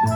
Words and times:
Hola 0.00 0.14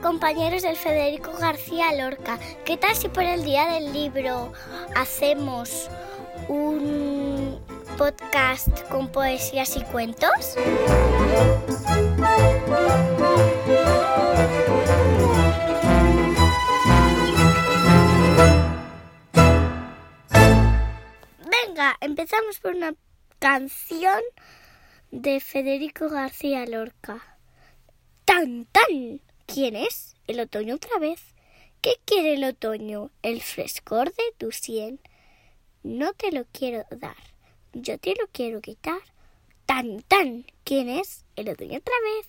compañeros 0.00 0.62
del 0.62 0.76
Federico 0.76 1.32
García 1.38 1.92
Lorca. 1.92 2.38
¿Qué 2.64 2.78
tal 2.78 2.96
si 2.96 3.10
por 3.10 3.24
el 3.24 3.44
día 3.44 3.66
del 3.66 3.92
libro 3.92 4.54
hacemos 4.96 5.90
un 6.48 7.60
podcast 7.98 8.88
con 8.88 9.08
poesías 9.08 9.76
y 9.76 9.82
cuentos? 9.82 10.56
Empezamos 22.02 22.58
por 22.58 22.74
una 22.74 22.94
canción 23.38 24.20
de 25.10 25.40
Federico 25.40 26.08
García 26.08 26.66
Lorca. 26.66 27.38
¡Tan, 28.24 28.66
tan! 28.66 29.20
¿Quién 29.46 29.76
es? 29.76 30.16
¿El 30.26 30.40
otoño 30.40 30.74
otra 30.74 30.98
vez? 30.98 31.20
¿Qué 31.80 31.94
quiere 32.04 32.34
el 32.34 32.44
otoño? 32.44 33.10
¿El 33.22 33.40
frescor 33.40 34.12
de 34.12 34.24
tu 34.36 34.52
sien? 34.52 35.00
No 35.82 36.12
te 36.12 36.32
lo 36.32 36.44
quiero 36.52 36.84
dar, 36.90 37.16
yo 37.72 37.98
te 37.98 38.14
lo 38.14 38.26
quiero 38.28 38.60
quitar. 38.60 39.00
¡Tan, 39.66 40.02
tan! 40.02 40.44
¿Quién 40.64 40.88
es? 40.88 41.24
¿El 41.36 41.48
otoño 41.48 41.78
otra 41.78 41.94
vez? 42.04 42.28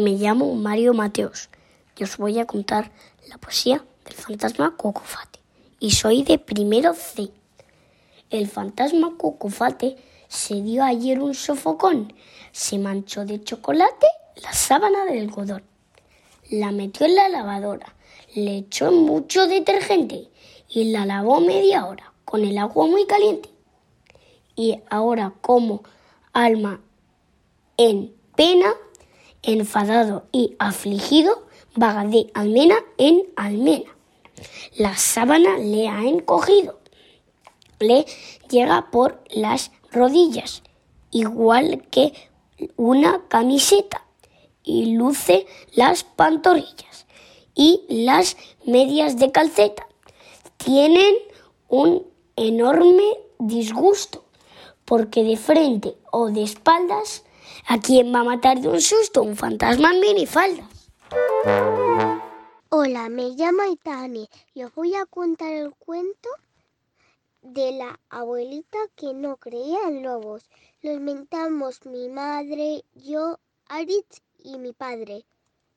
Me 0.00 0.12
llamo 0.12 0.54
Mario 0.54 0.94
Mateos 0.94 1.50
y 1.94 2.04
os 2.04 2.16
voy 2.16 2.38
a 2.38 2.46
contar 2.46 2.90
la 3.28 3.36
poesía 3.36 3.84
del 4.06 4.14
fantasma 4.14 4.74
Cocofate. 4.74 5.40
Y 5.78 5.90
soy 5.90 6.22
de 6.22 6.38
primero 6.38 6.94
C. 6.94 7.28
El 8.30 8.48
fantasma 8.48 9.12
Cocofate 9.18 9.98
se 10.26 10.62
dio 10.62 10.84
ayer 10.84 11.20
un 11.20 11.34
sofocón. 11.34 12.14
Se 12.50 12.78
manchó 12.78 13.26
de 13.26 13.44
chocolate 13.44 14.06
la 14.36 14.54
sábana 14.54 15.04
del 15.04 15.18
algodón. 15.18 15.64
La 16.48 16.72
metió 16.72 17.04
en 17.04 17.16
la 17.16 17.28
lavadora. 17.28 17.94
Le 18.34 18.56
echó 18.56 18.90
mucho 18.92 19.46
detergente 19.48 20.30
y 20.70 20.92
la 20.92 21.04
lavó 21.04 21.42
media 21.42 21.84
hora 21.84 22.14
con 22.24 22.42
el 22.42 22.56
agua 22.56 22.86
muy 22.86 23.04
caliente. 23.06 23.50
Y 24.56 24.80
ahora 24.88 25.34
como 25.42 25.82
alma 26.32 26.80
en 27.76 28.14
pena, 28.34 28.72
enfadado 29.42 30.26
y 30.32 30.56
afligido, 30.58 31.46
vaga 31.76 32.04
de 32.04 32.30
almena 32.34 32.76
en 32.98 33.22
almena. 33.36 33.96
La 34.76 34.96
sábana 34.96 35.58
le 35.58 35.88
ha 35.88 36.02
encogido, 36.04 36.78
le 37.78 38.06
llega 38.48 38.90
por 38.90 39.22
las 39.30 39.70
rodillas, 39.92 40.62
igual 41.10 41.86
que 41.90 42.12
una 42.76 43.22
camiseta, 43.28 44.04
y 44.62 44.94
luce 44.94 45.46
las 45.74 46.04
pantorrillas 46.04 47.06
y 47.54 47.82
las 47.88 48.36
medias 48.64 49.18
de 49.18 49.32
calceta. 49.32 49.86
Tienen 50.56 51.14
un 51.68 52.06
enorme 52.36 53.18
disgusto, 53.38 54.24
porque 54.84 55.24
de 55.24 55.36
frente 55.36 55.96
o 56.10 56.30
de 56.30 56.42
espaldas 56.42 57.24
¿A 57.66 57.78
quién 57.78 58.12
va 58.14 58.20
a 58.20 58.24
matar 58.24 58.60
de 58.60 58.68
un 58.68 58.80
susto 58.80 59.22
un 59.22 59.36
fantasma 59.36 59.92
en 59.92 60.00
minifaldas? 60.00 60.90
Hola, 62.70 63.08
me 63.08 63.30
llamo 63.30 63.64
Itani 63.70 64.28
y 64.54 64.62
os 64.64 64.74
voy 64.74 64.94
a 64.94 65.06
contar 65.06 65.52
el 65.52 65.74
cuento 65.74 66.28
de 67.42 67.72
la 67.72 67.98
abuelita 68.08 68.78
que 68.96 69.14
no 69.14 69.36
creía 69.36 69.80
en 69.88 70.02
lobos. 70.02 70.48
Lo 70.82 70.92
inventamos 70.92 71.84
mi 71.86 72.08
madre, 72.08 72.84
yo, 72.94 73.38
Aritz 73.68 74.22
y 74.38 74.58
mi 74.58 74.72
padre 74.72 75.24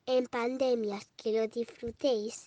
en 0.05 0.27
pandemias. 0.27 1.09
Que 1.15 1.31
lo 1.33 1.47
disfrutéis. 1.47 2.45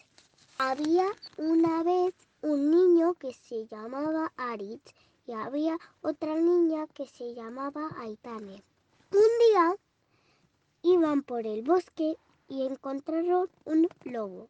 Había 0.59 1.07
una 1.37 1.83
vez 1.83 2.15
un 2.43 2.71
niño 2.71 3.15
que 3.15 3.33
se 3.33 3.67
llamaba 3.67 4.33
Aritz 4.37 4.93
y 5.27 5.33
había 5.33 5.79
otra 6.03 6.35
niña 6.35 6.87
que 6.95 7.07
se 7.07 7.35
llamaba 7.35 7.91
Aitane. 7.99 8.63
Un 9.13 9.29
día 9.49 9.77
iban 10.83 11.23
por 11.23 11.47
el 11.47 11.63
bosque 11.63 12.17
y 12.49 12.67
encontraron 12.67 13.49
un 13.65 13.89
lobo. 14.05 14.49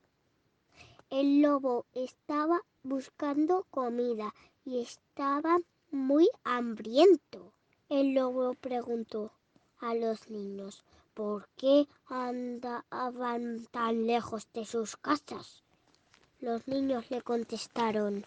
El 1.10 1.42
lobo 1.42 1.84
estaba 1.94 2.62
buscando 2.82 3.66
comida 3.70 4.34
y 4.64 4.80
estaba 4.80 5.58
muy 5.90 6.28
hambriento. 6.44 7.52
El 7.88 8.14
lobo 8.14 8.54
preguntó 8.54 9.30
a 9.78 9.94
los 9.94 10.30
niños 10.30 10.84
por 11.14 11.48
qué 11.56 11.86
andaban 12.06 13.66
tan 13.70 14.06
lejos 14.06 14.48
de 14.54 14.64
sus 14.64 14.96
casas. 14.96 15.62
Los 16.40 16.66
niños 16.66 17.10
le 17.10 17.22
contestaron, 17.22 18.24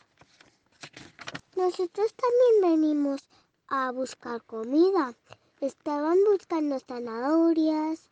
nosotros 1.55 2.13
también 2.13 2.79
venimos 2.79 3.21
a 3.67 3.91
buscar 3.91 4.41
comida 4.43 5.13
Estaban 5.61 6.17
buscando 6.23 6.79
zanahorias, 6.79 8.09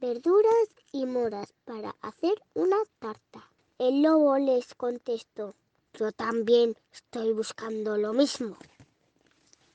verduras 0.00 0.68
y 0.90 1.06
moras 1.06 1.54
para 1.64 1.94
hacer 2.00 2.42
una 2.54 2.78
tarta. 2.98 3.48
El 3.78 4.02
lobo 4.02 4.36
les 4.36 4.74
contestó, 4.74 5.54
yo 5.94 6.10
también 6.10 6.76
estoy 6.92 7.32
buscando 7.32 7.96
lo 7.96 8.12
mismo. 8.14 8.56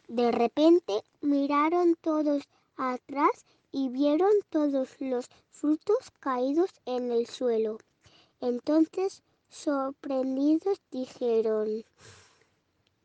De 0.10 0.34
repente 0.34 1.02
miraron 1.22 1.96
todos 1.96 2.44
atrás 2.76 3.46
y 3.72 3.88
vieron 3.88 4.34
todos 4.50 4.90
los 5.00 5.30
frutos 5.50 6.12
caídos 6.20 6.72
en 6.86 7.10
el 7.10 7.28
suelo. 7.28 7.78
Entonces, 8.42 9.24
sorprendidos, 9.50 10.82
dijeron, 10.92 11.86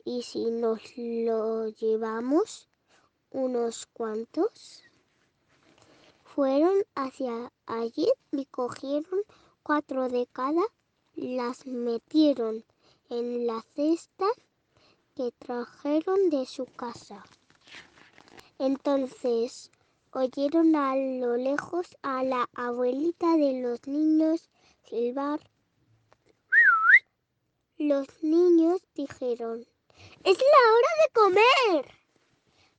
¿y 0.05 0.23
si 0.23 0.51
nos 0.51 0.81
lo 0.97 1.69
llevamos? 1.69 2.68
Unos 3.31 3.87
cuantos 3.87 4.83
fueron 6.25 6.85
hacia 6.95 7.53
allí 7.67 8.09
y 8.31 8.47
cogieron 8.47 9.21
cuatro 9.63 10.09
de 10.09 10.27
cada, 10.33 10.63
las 11.15 11.67
metieron 11.67 12.65
en 13.11 13.47
la 13.47 13.63
cesta 13.75 14.27
que 15.17 15.33
trajeron 15.39 16.31
de 16.31 16.47
su 16.47 16.65
casa. 16.65 17.25
Entonces 18.59 19.71
oyeron 20.13 20.75
a 20.77 20.97
lo 20.97 21.37
lejos 21.37 21.97
a 22.03 22.23
la 22.23 22.49
abuelita 22.55 23.37
de 23.37 23.61
los 23.61 23.87
niños 23.87 24.49
silbar. 24.89 25.41
Los 27.79 28.07
niños 28.23 28.81
dijeron, 28.95 29.67
es 30.25 30.39
la 30.39 30.73
hora 30.73 30.89
de 31.03 31.13
comer. 31.13 31.98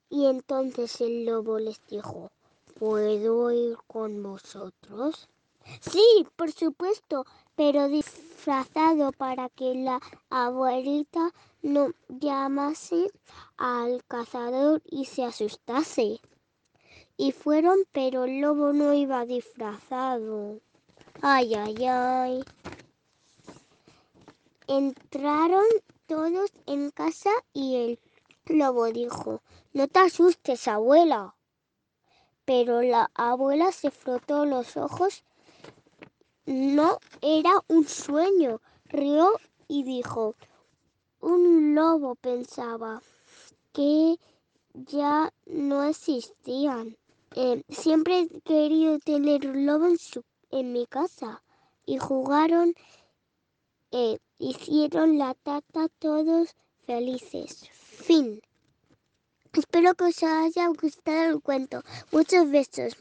Y 0.09 0.25
entonces 0.25 1.01
el 1.01 1.25
lobo 1.25 1.59
les 1.59 1.79
dijo, 1.87 2.31
¿puedo 2.79 3.51
ir 3.51 3.77
con 3.87 4.23
vosotros? 4.23 5.29
Sí, 5.81 6.25
por 6.35 6.51
supuesto, 6.51 7.25
pero 7.55 7.87
disfrazado 7.89 9.11
para 9.11 9.49
que 9.49 9.75
la 9.75 9.99
abuelita 10.29 11.31
no 11.61 11.91
llamase 12.07 13.11
al 13.57 14.03
cazador 14.05 14.81
y 14.85 15.05
se 15.05 15.25
asustase. 15.25 16.19
Y 17.17 17.31
fueron, 17.31 17.77
pero 17.91 18.23
el 18.23 18.39
lobo 18.39 18.73
no 18.73 18.93
iba 18.93 19.25
disfrazado. 19.25 20.59
Ay, 21.21 21.53
ay, 21.53 21.85
ay. 21.85 22.43
Entraron 24.67 25.65
todos 26.07 26.51
en 26.65 26.91
casa 26.91 27.31
y 27.53 27.75
el 27.75 27.99
lobo 28.45 28.85
dijo, 28.85 29.41
no 29.71 29.87
te 29.87 29.99
asustes, 29.99 30.67
abuela. 30.67 31.35
Pero 32.45 32.81
la 32.81 33.11
abuela 33.13 33.71
se 33.71 33.91
frotó 33.91 34.45
los 34.45 34.77
ojos. 34.77 35.23
No 36.45 36.97
era 37.21 37.63
un 37.67 37.87
sueño. 37.87 38.61
Rió 38.85 39.31
y 39.67 39.83
dijo, 39.83 40.35
un 41.19 41.75
lobo 41.75 42.15
pensaba 42.15 43.03
que 43.71 44.17
ya 44.73 45.31
no 45.45 45.83
existían. 45.83 46.97
Eh, 47.35 47.63
siempre 47.69 48.21
he 48.21 48.41
querido 48.41 48.97
tener 48.97 49.47
un 49.47 49.67
lobo 49.67 49.85
en, 49.85 49.99
su, 49.99 50.23
en 50.49 50.73
mi 50.73 50.87
casa. 50.87 51.43
Y 51.85 51.99
jugaron, 51.99 52.73
eh, 53.91 54.17
hicieron 54.39 55.19
la 55.19 55.35
tata 55.35 55.89
todos 55.99 56.55
felices. 56.87 57.69
Fin. 57.71 58.41
Espero 59.51 59.95
que 59.95 60.03
os 60.03 60.21
haya 60.21 60.67
gustado 60.67 61.33
el 61.33 61.41
cuento. 61.41 61.81
Muchos 62.11 62.51
besos. 62.51 62.95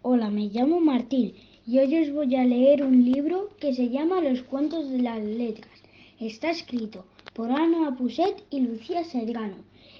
Hola, 0.00 0.30
me 0.30 0.48
llamo 0.48 0.80
Martín 0.80 1.34
y 1.66 1.78
hoy 1.80 1.98
os 1.98 2.10
voy 2.14 2.34
a 2.34 2.44
leer 2.44 2.82
un 2.82 3.04
libro 3.04 3.50
que 3.60 3.74
se 3.74 3.90
llama 3.90 4.22
Los 4.22 4.42
cuentos 4.42 4.88
de 4.88 5.02
las 5.02 5.22
letras. 5.22 5.82
Está 6.18 6.50
escrito 6.50 7.04
por 7.34 7.52
Ana 7.52 7.88
Apuset 7.88 8.42
y 8.48 8.60
Lucía 8.60 9.04
Sedrano. 9.04 9.56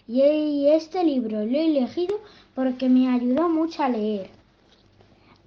Y 0.09 0.67
este 0.69 1.05
libro 1.05 1.45
lo 1.45 1.59
he 1.59 1.67
elegido 1.67 2.21
porque 2.55 2.89
me 2.89 3.09
ayudó 3.09 3.51
mucho 3.51 3.83
a 3.83 3.91
leer. 3.91 4.36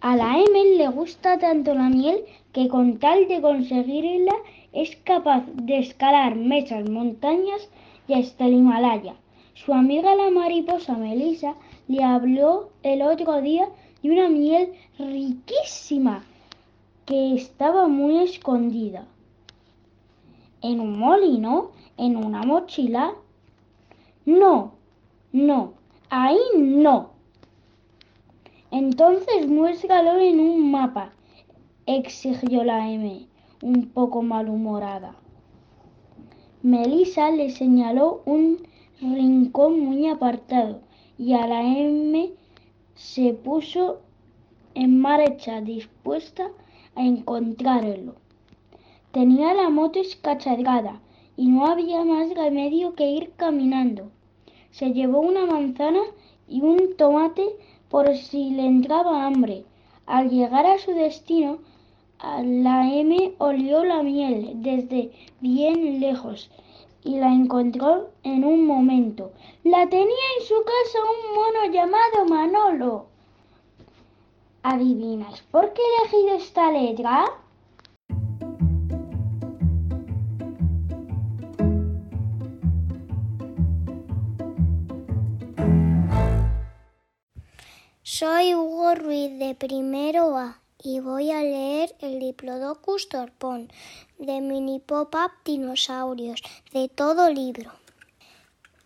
A 0.02 0.16
la 0.16 0.40
M 0.40 0.78
le 0.78 0.88
gusta 0.88 1.38
tanto 1.40 1.74
la 1.74 1.90
miel 1.90 2.24
que 2.54 2.70
con 2.70 3.00
tal 3.00 3.28
de 3.28 3.42
conseguirla 3.42 4.34
es 4.72 4.96
capaz 5.04 5.44
de 5.56 5.80
escalar 5.80 6.38
mesas, 6.38 6.90
montañas 6.90 7.70
y 8.08 8.14
hasta 8.14 8.46
el 8.46 8.54
Himalaya. 8.54 9.16
Su 9.56 9.74
amiga 9.74 10.16
la 10.16 10.30
mariposa 10.32 10.96
Melissa 10.96 11.56
le 11.90 12.02
habló 12.02 12.70
el 12.82 13.02
otro 13.02 13.42
día 13.42 13.68
de 14.02 14.12
una 14.12 14.30
miel 14.30 14.72
riquísima 14.98 16.24
que 17.06 17.36
estaba 17.36 17.90
muy 17.90 18.20
escondida. 18.20 19.06
¿En 20.62 20.80
un 20.80 20.98
molino? 20.98 21.72
¿En 21.98 22.16
una 22.16 22.44
mochila? 22.44 23.16
No, 24.26 24.76
no, 25.34 25.74
ahí 26.10 26.40
no. 26.56 27.19
Entonces 28.72 29.48
muéstralo 29.48 30.20
en 30.20 30.40
un 30.40 30.70
mapa, 30.70 31.12
exigió 31.88 32.64
la 32.64 32.92
M, 32.92 33.28
un 33.64 33.88
poco 33.88 34.22
malhumorada. 34.22 35.16
Melissa 36.62 37.32
le 37.32 37.50
señaló 37.50 38.22
un 38.26 38.68
rincón 39.02 39.80
muy 39.80 40.08
apartado 40.08 40.82
y 41.18 41.34
a 41.34 41.48
la 41.48 41.64
M 41.64 42.32
se 42.94 43.34
puso 43.34 44.02
en 44.76 45.00
marcha 45.00 45.62
dispuesta 45.62 46.52
a 46.96 47.02
encontrarlo. 47.02 48.16
Tenía 49.12 49.56
la 49.56 49.70
moto 49.70 50.00
escacharrada 50.00 51.02
y 51.36 51.48
no 51.48 51.66
había 51.66 52.04
más 52.04 52.30
remedio 52.36 52.94
que 52.94 53.10
ir 53.10 53.32
caminando. 53.36 54.12
Se 54.70 54.94
llevó 54.94 55.22
una 55.22 55.46
manzana 55.46 56.02
y 56.48 56.62
un 56.62 56.96
tomate 56.98 57.56
por 57.90 58.16
si 58.16 58.52
le 58.52 58.66
entraba 58.66 59.26
hambre. 59.26 59.66
Al 60.06 60.30
llegar 60.30 60.66
a 60.66 60.80
su 60.80 60.92
destino, 60.92 61.60
la 62.22 62.94
M 62.94 63.34
olió 63.38 63.84
la 63.84 64.04
miel 64.04 64.52
desde 64.56 65.12
bien 65.40 66.00
lejos 66.00 66.50
y 67.04 67.18
la 67.18 67.32
encontró 67.32 68.10
en 68.24 68.44
un 68.44 68.66
momento. 68.66 69.32
La 69.64 69.88
tenía 69.88 70.28
en 70.40 70.46
su 70.46 70.56
casa 70.64 71.00
un 71.04 71.36
mono 71.36 71.74
llamado 71.74 72.26
Manolo. 72.28 73.06
¿Adivinas 74.64 75.42
por 75.52 75.72
qué 75.74 75.82
he 75.82 76.02
elegido 76.02 76.36
esta 76.36 76.72
letra? 76.72 77.26
Soy 88.20 88.54
Hugo 88.54 88.96
Ruiz 88.96 89.40
de 89.40 89.56
primero 89.56 90.36
A 90.36 90.60
y 90.84 91.00
voy 91.00 91.32
a 91.32 91.42
leer 91.42 91.96
el 92.00 92.20
Diplodocus 92.20 93.08
torpón 93.08 93.72
de 94.18 94.42
Mini 94.42 94.82
Pop-Up 94.82 95.32
Dinosaurios 95.46 96.44
de 96.74 96.90
todo 96.90 97.30
libro. 97.30 97.72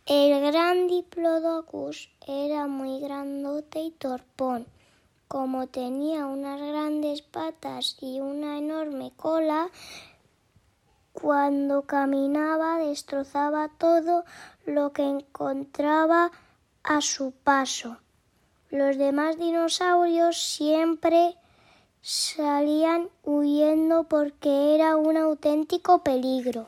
El 0.06 0.40
gran 0.40 0.88
Diplodocus 0.88 2.12
era 2.28 2.68
muy 2.68 3.00
grandote 3.00 3.80
y 3.80 3.90
torpón. 3.90 4.68
Como 5.28 5.66
tenía 5.66 6.28
unas 6.28 6.62
grandes 6.62 7.24
patas 7.24 7.98
y 8.02 8.20
una 8.20 8.60
enorme 8.60 9.14
cola, 9.16 9.72
cuando 11.12 11.88
caminaba 11.88 12.78
destrozaba 12.78 13.70
todo 13.80 14.26
lo 14.68 14.94
que 14.94 15.02
encontraba 15.02 16.32
a 16.84 17.02
su 17.02 17.32
paso. 17.32 17.98
Los 18.74 18.98
demás 18.98 19.38
dinosaurios 19.38 20.42
siempre 20.42 21.36
salían 22.02 23.08
huyendo 23.24 24.06
porque 24.06 24.74
era 24.74 24.96
un 24.96 25.16
auténtico 25.16 26.02
peligro. 26.02 26.66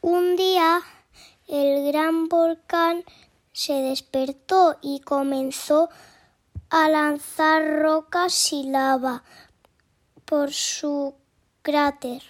Un 0.00 0.34
día 0.34 0.80
el 1.46 1.86
gran 1.86 2.30
volcán 2.30 3.04
se 3.52 3.74
despertó 3.74 4.78
y 4.80 5.00
comenzó 5.00 5.90
a 6.70 6.88
lanzar 6.88 7.82
rocas 7.82 8.50
y 8.54 8.62
lava 8.62 9.24
por 10.24 10.54
su 10.54 11.16
cráter. 11.60 12.22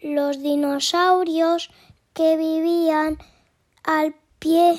Los 0.00 0.40
dinosaurios 0.40 1.70
que 2.14 2.36
vivían 2.36 3.18
al 3.82 4.14
pie 4.38 4.78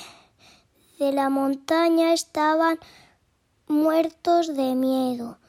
de 1.01 1.11
la 1.11 1.31
montaña 1.31 2.13
estaban 2.13 2.77
muertos 3.67 4.55
de 4.55 4.75
miedo 4.75 5.39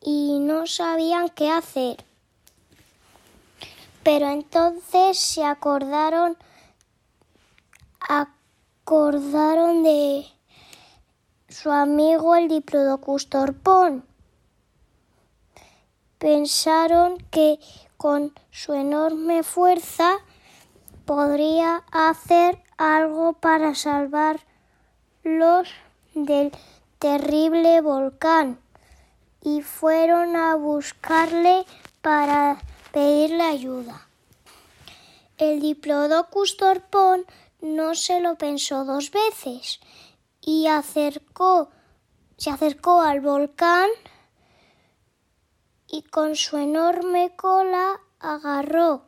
y 0.00 0.40
no 0.40 0.66
sabían 0.66 1.28
qué 1.28 1.52
hacer. 1.52 2.04
Pero 4.02 4.28
entonces 4.28 5.16
se 5.16 5.44
acordaron 5.44 6.36
acordaron 8.08 9.84
de 9.84 10.26
su 11.48 11.70
amigo 11.70 12.34
el 12.34 12.48
Diplodocus 12.48 13.28
torpón. 13.28 14.04
Pensaron 16.18 17.18
que 17.30 17.60
con 17.96 18.34
su 18.50 18.72
enorme 18.72 19.44
fuerza 19.44 20.16
podría 21.04 21.84
hacer 21.92 22.60
algo 22.78 23.34
para 23.34 23.76
salvar 23.76 24.47
los 25.36 25.68
del 26.14 26.52
terrible 26.98 27.80
volcán 27.82 28.58
y 29.42 29.60
fueron 29.62 30.36
a 30.36 30.54
buscarle 30.54 31.66
para 32.00 32.62
pedirle 32.92 33.42
ayuda. 33.42 34.06
El 35.36 35.60
Diplodocus 35.60 36.56
torpón 36.56 37.26
no 37.60 37.94
se 37.94 38.20
lo 38.20 38.36
pensó 38.36 38.84
dos 38.84 39.10
veces 39.10 39.80
y 40.40 40.66
se 42.36 42.50
acercó 42.50 43.00
al 43.02 43.20
volcán 43.20 43.88
y 45.86 46.02
con 46.02 46.36
su 46.36 46.56
enorme 46.56 47.34
cola 47.36 48.00
agarró 48.20 49.02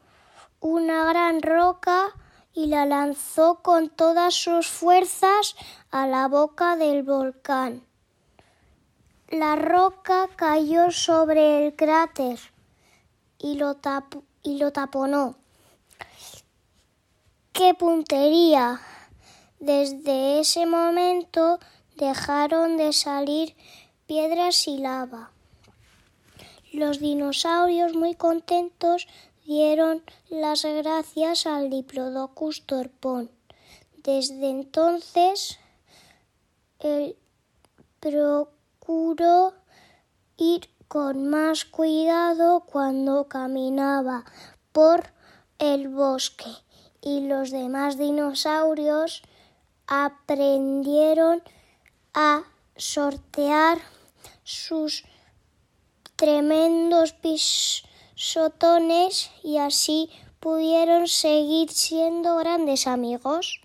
una 0.61 1.04
gran 1.06 1.42
roca 1.42 2.14
y 2.52 2.66
la 2.66 2.87
lanzó 2.87 3.61
con 3.62 3.88
todas 3.88 4.35
sus 4.35 4.69
fuerzas 4.69 5.54
a 5.90 6.07
la 6.07 6.28
boca 6.28 6.76
del 6.76 7.02
volcán. 7.02 7.85
La 9.28 9.54
roca 9.57 10.28
cayó 10.35 10.90
sobre 10.90 11.64
el 11.66 11.76
cráter 11.76 12.38
y 13.38 13.54
lo, 13.54 13.78
y 14.42 14.59
lo 14.59 14.73
taponó. 14.73 15.37
¡Qué 17.52 17.75
puntería! 17.75 18.80
Desde 19.61 20.40
ese 20.40 20.66
momento 20.66 21.61
dejaron 21.97 22.76
de 22.76 22.92
salir 22.92 23.54
piedras 24.07 24.66
y 24.66 24.78
lava. 24.78 25.30
Los 26.73 26.99
dinosaurios 26.99 27.95
muy 27.95 28.14
contentos 28.14 29.07
dieron 29.50 30.04
las 30.28 30.64
gracias 30.64 31.45
al 31.45 31.71
Diplodocus 31.71 32.66
torpón. 32.66 33.33
Desde 34.04 34.49
entonces, 34.49 35.59
el 36.78 37.16
procuró 37.99 39.54
ir 40.37 40.71
con 40.87 41.28
más 41.28 41.64
cuidado 41.64 42.61
cuando 42.61 43.26
caminaba 43.26 44.25
por 44.71 45.12
el 45.59 45.88
bosque 45.88 46.52
y 47.02 47.26
los 47.26 47.50
demás 47.50 47.99
dinosaurios 47.99 49.23
aprendieron 49.88 51.42
a 52.14 52.45
sortear 52.76 53.78
sus 54.45 55.02
tremendos 56.14 57.14
pisos 57.14 57.89
sotones 58.21 59.31
y 59.43 59.57
así 59.57 60.11
pudieron 60.41 61.09
seguir 61.09 61.71
siendo 61.71 62.37
grandes 62.37 62.87
amigos. 62.87 63.62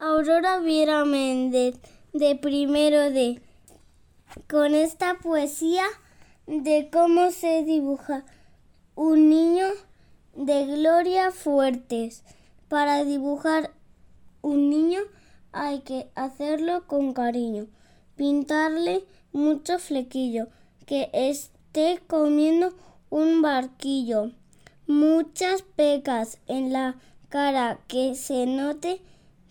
Aurora 0.00 0.58
Viera 0.58 1.04
Méndez, 1.04 1.76
de 2.12 2.34
primero 2.34 3.12
de, 3.12 3.40
con 4.50 4.74
esta 4.74 5.14
poesía 5.14 5.84
de 6.48 6.90
cómo 6.92 7.30
se 7.30 7.62
dibuja 7.62 8.24
un 8.96 9.30
niño 9.30 9.68
de 10.34 10.66
Gloria 10.66 11.30
Fuertes. 11.30 12.24
Para 12.68 13.04
dibujar 13.04 13.70
un 14.40 14.68
niño 14.68 15.02
hay 15.52 15.80
que 15.80 16.10
hacerlo 16.14 16.86
con 16.86 17.12
cariño, 17.12 17.66
pintarle 18.16 19.04
mucho 19.32 19.78
flequillo, 19.78 20.48
que 20.86 21.10
esté 21.12 22.00
comiendo 22.06 22.74
un 23.10 23.42
barquillo, 23.42 24.32
muchas 24.86 25.62
pecas 25.62 26.38
en 26.46 26.72
la 26.72 26.96
cara, 27.28 27.80
que 27.88 28.14
se 28.14 28.46
note 28.46 29.00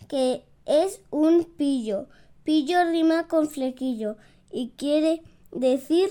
que 0.07 0.43
es 0.65 1.01
un 1.09 1.45
pillo. 1.45 2.07
Pillo 2.43 2.83
rima 2.85 3.27
con 3.27 3.47
flequillo 3.47 4.17
y 4.51 4.69
quiere 4.77 5.21
decir 5.51 6.09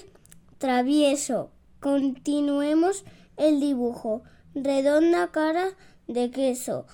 travieso. 0.59 1.51
Continuemos 1.81 3.05
el 3.37 3.61
dibujo. 3.61 4.23
Redonda 4.55 5.29
cara 5.29 5.67
de 6.07 6.31
queso. 6.31 6.87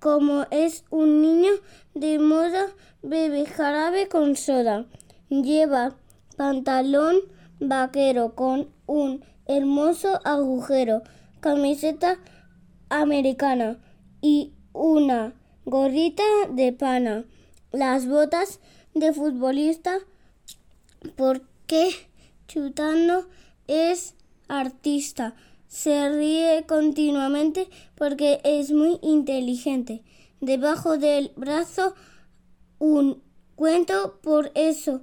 Como 0.00 0.46
es 0.50 0.84
un 0.90 1.22
niño 1.22 1.52
de 1.94 2.18
moda, 2.18 2.66
bebe 3.02 3.46
jarabe 3.46 4.08
con 4.08 4.36
soda. 4.36 4.86
Lleva 5.28 5.96
pantalón 6.36 7.16
vaquero 7.60 8.34
con 8.34 8.68
un 8.86 9.24
hermoso 9.46 10.20
agujero, 10.24 11.02
camiseta 11.40 12.18
americana 12.88 13.78
y 14.20 14.52
una 14.72 15.34
gorrita 15.64 16.24
de 16.50 16.72
pana. 16.72 17.24
Las 17.72 18.06
botas 18.06 18.60
de 18.94 19.12
futbolista 19.12 19.98
porque 21.16 21.90
Chutano 22.48 23.26
es 23.66 24.14
artista. 24.48 25.34
Se 25.68 26.08
ríe 26.08 26.64
continuamente 26.68 27.68
porque 27.96 28.40
es 28.44 28.70
muy 28.70 28.98
inteligente. 29.02 30.02
Debajo 30.44 30.98
del 30.98 31.32
brazo 31.36 31.94
un 32.78 33.22
cuento, 33.54 34.20
por 34.22 34.52
eso 34.54 35.00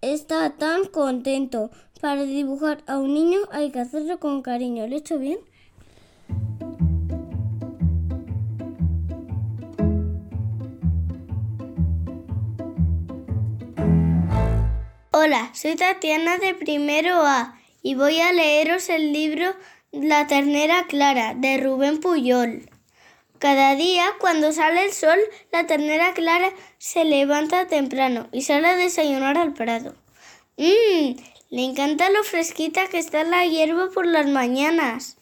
está 0.00 0.56
tan 0.56 0.86
contento. 0.86 1.70
Para 2.00 2.24
dibujar 2.24 2.82
a 2.88 2.98
un 2.98 3.14
niño 3.14 3.38
hay 3.52 3.70
que 3.70 3.78
hacerlo 3.78 4.18
con 4.18 4.42
cariño. 4.42 4.88
¿Lo 4.88 4.96
he 4.96 4.98
hecho 4.98 5.20
bien? 5.20 5.38
Hola, 15.12 15.50
soy 15.54 15.76
Tatiana 15.76 16.38
de 16.38 16.54
primero 16.54 17.24
A 17.24 17.60
y 17.80 17.94
voy 17.94 18.18
a 18.18 18.32
leeros 18.32 18.88
el 18.88 19.12
libro 19.12 19.54
La 19.92 20.26
ternera 20.26 20.86
clara 20.88 21.34
de 21.34 21.58
Rubén 21.58 22.00
Puyol. 22.00 22.68
Cada 23.40 23.74
día, 23.74 24.04
cuando 24.20 24.52
sale 24.52 24.84
el 24.84 24.92
sol, 24.92 25.18
la 25.50 25.66
ternera 25.66 26.12
clara 26.12 26.52
se 26.76 27.06
levanta 27.06 27.68
temprano 27.68 28.28
y 28.32 28.42
sale 28.42 28.68
a 28.68 28.76
desayunar 28.76 29.38
al 29.38 29.54
prado. 29.54 29.94
Mmm, 30.58 31.16
le 31.48 31.64
encanta 31.64 32.10
lo 32.10 32.22
fresquita 32.22 32.88
que 32.88 32.98
está 32.98 33.24
la 33.24 33.46
hierba 33.46 33.88
por 33.94 34.04
las 34.04 34.26
mañanas. 34.26 35.16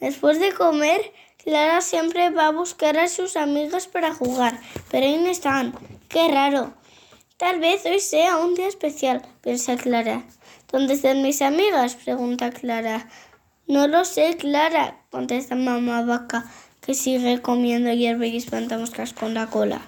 Después 0.00 0.40
de 0.40 0.52
comer, 0.52 1.12
Clara 1.44 1.80
siempre 1.80 2.30
va 2.30 2.48
a 2.48 2.50
buscar 2.50 2.98
a 2.98 3.06
sus 3.06 3.36
amigas 3.36 3.86
para 3.86 4.12
jugar, 4.12 4.58
pero 4.90 5.06
ahí 5.06 5.18
no 5.18 5.30
están. 5.30 5.74
Qué 6.08 6.26
raro. 6.26 6.74
Tal 7.36 7.60
vez 7.60 7.86
hoy 7.86 8.00
sea 8.00 8.36
un 8.38 8.56
día 8.56 8.66
especial, 8.66 9.22
piensa 9.42 9.76
Clara. 9.76 10.24
¿Dónde 10.72 10.94
están 10.94 11.22
mis 11.22 11.40
amigas? 11.40 11.94
pregunta 11.94 12.50
Clara. 12.50 13.08
No 13.68 13.86
lo 13.86 14.04
sé, 14.04 14.36
Clara, 14.36 15.04
contesta 15.10 15.54
mamá 15.54 16.02
vaca, 16.02 16.50
que 16.84 16.94
sigue 16.94 17.40
comiendo 17.40 17.92
hierba 17.92 18.26
y 18.26 18.36
espantamoscas 18.36 19.12
con 19.12 19.34
la 19.34 19.46
cola. 19.46 19.80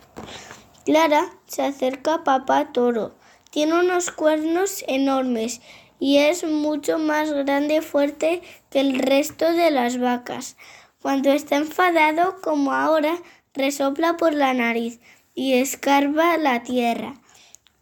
Clara 0.84 1.30
se 1.46 1.62
acerca 1.62 2.14
a 2.14 2.24
papá 2.24 2.72
toro. 2.72 3.14
Tiene 3.50 3.78
unos 3.78 4.10
cuernos 4.10 4.84
enormes 4.86 5.60
y 5.98 6.18
es 6.18 6.44
mucho 6.44 6.98
más 6.98 7.32
grande 7.32 7.76
y 7.76 7.80
fuerte 7.80 8.42
que 8.70 8.80
el 8.80 8.98
resto 8.98 9.52
de 9.52 9.70
las 9.70 9.98
vacas. 9.98 10.56
Cuando 11.02 11.32
está 11.32 11.56
enfadado, 11.56 12.36
como 12.42 12.72
ahora, 12.72 13.16
resopla 13.54 14.16
por 14.16 14.34
la 14.34 14.54
nariz 14.54 15.00
y 15.34 15.54
escarba 15.54 16.36
la 16.36 16.62
tierra. 16.62 17.14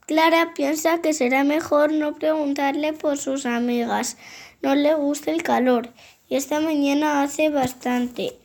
Clara 0.06 0.52
piensa 0.54 1.00
que 1.00 1.14
será 1.14 1.44
mejor 1.44 1.92
no 1.92 2.14
preguntarle 2.14 2.92
por 2.92 3.16
sus 3.16 3.46
amigas. 3.46 4.18
No 4.60 4.74
le 4.74 4.94
gusta 4.94 5.30
el 5.30 5.42
calor 5.42 5.92
y 6.28 6.36
esta 6.36 6.60
mañana 6.60 7.22
hace 7.22 7.50
bastante, 7.50 8.38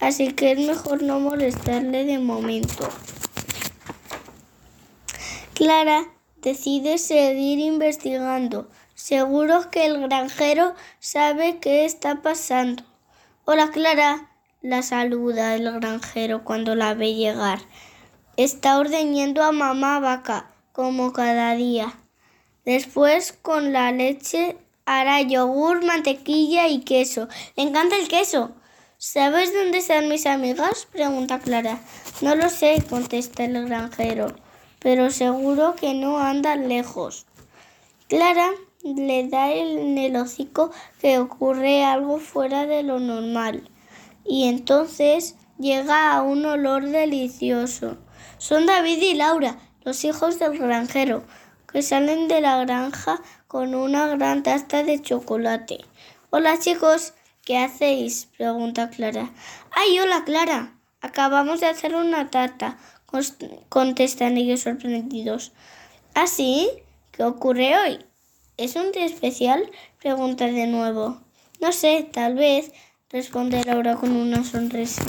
así 0.00 0.32
que 0.32 0.52
es 0.52 0.58
mejor 0.58 1.02
no 1.02 1.20
molestarle 1.20 2.04
de 2.04 2.18
momento. 2.18 2.88
Clara 5.54 6.04
decide 6.42 6.98
seguir 6.98 7.58
investigando. 7.58 8.68
Seguro 8.94 9.70
que 9.70 9.86
el 9.86 10.00
granjero 10.00 10.74
sabe 10.98 11.58
qué 11.58 11.84
está 11.84 12.22
pasando. 12.22 12.84
Hola 13.44 13.70
Clara, 13.70 14.30
la 14.62 14.82
saluda 14.82 15.54
el 15.54 15.70
granjero 15.72 16.42
cuando 16.42 16.74
la 16.74 16.94
ve 16.94 17.14
llegar. 17.14 17.60
Está 18.36 18.78
ordeñando 18.78 19.42
a 19.42 19.52
mamá 19.52 20.00
vaca 20.00 20.50
como 20.72 21.12
cada 21.12 21.54
día. 21.54 21.94
Después 22.64 23.32
con 23.32 23.72
la 23.72 23.92
leche 23.92 24.56
hará 24.86 25.20
yogur, 25.20 25.84
mantequilla 25.84 26.66
y 26.68 26.80
queso. 26.80 27.28
Le 27.56 27.62
encanta 27.62 27.96
el 27.96 28.08
queso. 28.08 28.54
¿Sabes 29.06 29.52
dónde 29.52 29.78
están 29.78 30.08
mis 30.08 30.24
amigas? 30.24 30.88
pregunta 30.90 31.38
Clara. 31.38 31.78
No 32.22 32.34
lo 32.34 32.48
sé, 32.48 32.82
contesta 32.88 33.44
el 33.44 33.66
granjero, 33.66 34.34
pero 34.78 35.10
seguro 35.10 35.74
que 35.76 35.92
no 35.92 36.18
andan 36.18 36.70
lejos. 36.70 37.26
Clara 38.08 38.50
le 38.82 39.28
da 39.28 39.52
en 39.52 39.98
el 39.98 40.16
hocico 40.16 40.70
que 41.02 41.18
ocurre 41.18 41.84
algo 41.84 42.18
fuera 42.18 42.64
de 42.64 42.82
lo 42.82 42.98
normal 42.98 43.68
y 44.24 44.48
entonces 44.48 45.36
llega 45.58 46.16
a 46.16 46.22
un 46.22 46.46
olor 46.46 46.88
delicioso. 46.88 47.98
Son 48.38 48.64
David 48.64 49.02
y 49.02 49.12
Laura, 49.12 49.58
los 49.82 50.02
hijos 50.06 50.38
del 50.38 50.58
granjero, 50.58 51.24
que 51.70 51.82
salen 51.82 52.26
de 52.26 52.40
la 52.40 52.64
granja 52.64 53.20
con 53.48 53.74
una 53.74 54.06
gran 54.06 54.42
taza 54.42 54.82
de 54.82 54.98
chocolate. 55.02 55.84
Hola 56.30 56.58
chicos, 56.58 57.12
¿qué 57.44 57.58
hacéis? 57.58 58.28
pregunta 58.36 58.90
Clara. 58.90 59.30
¡Ay, 59.70 59.98
hola 59.98 60.24
Clara! 60.24 60.78
Acabamos 61.00 61.60
de 61.60 61.66
hacer 61.66 61.94
una 61.94 62.30
tarta, 62.30 62.78
contestan 63.68 64.38
ellos 64.38 64.60
sorprendidos. 64.60 65.52
¿Ah, 66.14 66.26
sí? 66.26 66.70
¿Qué 67.12 67.22
ocurre 67.24 67.78
hoy? 67.78 67.98
¿Es 68.56 68.76
un 68.76 68.90
día 68.92 69.04
especial? 69.04 69.70
pregunta 70.00 70.46
de 70.46 70.66
nuevo. 70.66 71.20
No 71.60 71.72
sé, 71.72 72.08
tal 72.10 72.34
vez, 72.34 72.72
responde 73.10 73.62
Laura 73.64 73.96
con 73.96 74.16
una 74.16 74.44
sonrisa. 74.44 75.04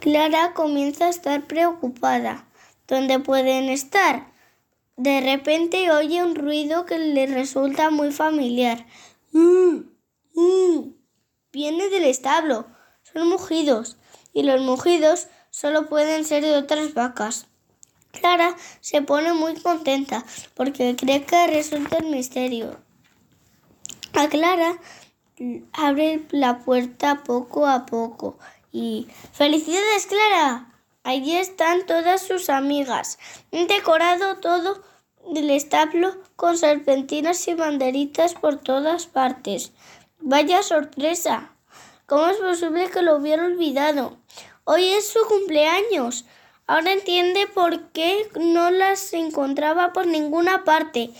Clara 0.00 0.52
comienza 0.54 1.06
a 1.06 1.10
estar 1.10 1.46
preocupada. 1.46 2.46
¿Dónde 2.88 3.20
pueden 3.20 3.68
estar? 3.68 4.26
De 4.96 5.20
repente 5.20 5.90
oye 5.92 6.24
un 6.24 6.34
ruido 6.34 6.86
que 6.86 6.98
le 6.98 7.26
resulta 7.26 7.90
muy 7.90 8.10
familiar. 8.10 8.84
¡Mm! 9.32 9.89
¡Mm! 10.40 10.94
Viene 11.52 11.88
del 11.88 12.04
establo. 12.04 12.66
Son 13.02 13.28
mugidos. 13.28 13.96
Y 14.32 14.42
los 14.44 14.60
mugidos 14.60 15.28
solo 15.50 15.88
pueden 15.88 16.24
ser 16.24 16.44
de 16.44 16.56
otras 16.56 16.94
vacas. 16.94 17.46
Clara 18.12 18.56
se 18.80 19.02
pone 19.02 19.32
muy 19.32 19.54
contenta 19.60 20.24
porque 20.54 20.96
cree 20.96 21.24
que 21.24 21.46
resulta 21.46 21.98
el 21.98 22.06
misterio. 22.06 22.76
A 24.14 24.28
Clara 24.28 24.78
abre 25.72 26.26
la 26.30 26.58
puerta 26.58 27.22
poco 27.22 27.66
a 27.66 27.86
poco 27.86 28.38
y 28.72 29.08
¡Felicidades, 29.32 30.06
Clara! 30.06 30.72
Allí 31.02 31.36
están 31.36 31.86
todas 31.86 32.22
sus 32.22 32.50
amigas. 32.50 33.18
Han 33.52 33.66
decorado 33.66 34.38
todo 34.38 34.82
el 35.34 35.50
establo 35.50 36.14
con 36.36 36.58
serpentinas 36.58 37.46
y 37.48 37.54
banderitas 37.54 38.34
por 38.34 38.58
todas 38.58 39.06
partes. 39.06 39.72
Vaya 40.22 40.62
sorpresa. 40.62 41.50
¿Cómo 42.06 42.26
es 42.26 42.36
posible 42.36 42.90
que 42.90 43.02
lo 43.02 43.16
hubiera 43.16 43.44
olvidado? 43.44 44.18
Hoy 44.64 44.88
es 44.88 45.08
su 45.08 45.20
cumpleaños. 45.26 46.26
Ahora 46.66 46.92
entiende 46.92 47.46
por 47.46 47.88
qué 47.92 48.28
no 48.38 48.70
las 48.70 49.12
encontraba 49.14 49.92
por 49.92 50.06
ninguna 50.06 50.64
parte. 50.64 51.10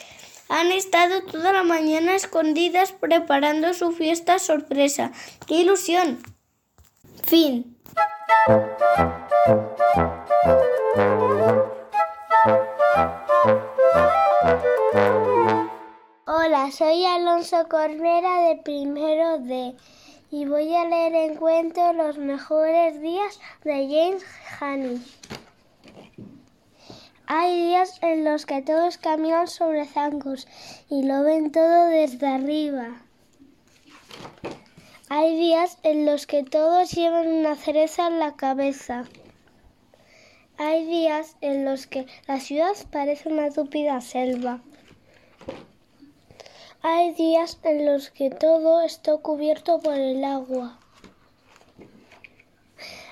Han 0.49 0.71
estado 0.71 1.23
toda 1.23 1.53
la 1.53 1.63
mañana 1.63 2.15
escondidas 2.15 2.93
preparando 2.93 3.73
su 3.73 3.93
fiesta 3.93 4.39
sorpresa. 4.39 5.13
¡Qué 5.47 5.55
ilusión! 5.57 6.23
Fin. 7.23 7.77
Hola, 16.43 16.71
soy 16.71 17.05
Alonso 17.05 17.69
Cornera 17.69 18.49
de 18.49 18.57
primero 18.57 19.41
D 19.41 19.75
y 20.31 20.47
voy 20.47 20.75
a 20.75 20.87
leer 20.87 21.15
en 21.15 21.35
cuento 21.35 21.93
Los 21.93 22.17
mejores 22.17 22.99
días 23.03 23.39
de 23.63 23.87
James 23.87 24.25
Honey. 24.59 25.03
Hay 27.27 27.67
días 27.67 27.99
en 28.01 28.25
los 28.25 28.47
que 28.47 28.63
todos 28.63 28.97
caminan 28.97 29.49
sobre 29.49 29.85
zancos 29.85 30.49
y 30.89 31.03
lo 31.03 31.25
ven 31.25 31.53
todo 31.53 31.89
desde 31.89 32.27
arriba. 32.27 33.03
Hay 35.11 35.37
días 35.37 35.77
en 35.83 36.07
los 36.07 36.27
que 36.27 36.43
todos 36.43 36.91
llevan 36.93 37.29
una 37.29 37.55
cereza 37.55 38.07
en 38.07 38.19
la 38.19 38.37
cabeza. 38.37 39.05
Hay 40.57 40.87
días 40.87 41.37
en 41.43 41.67
los 41.67 41.87
que 41.87 42.07
la 42.27 42.41
ciudad 42.41 42.77
parece 42.91 43.29
una 43.29 43.51
tupida 43.51 44.01
selva. 44.01 44.63
Hay 46.83 47.13
días 47.13 47.59
en 47.63 47.85
los 47.85 48.09
que 48.09 48.31
todo 48.31 48.81
está 48.81 49.19
cubierto 49.19 49.81
por 49.81 49.93
el 49.93 50.25
agua. 50.25 50.79